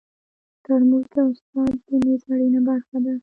[0.63, 3.13] ترموز د استاد د میز اړینه برخه ده.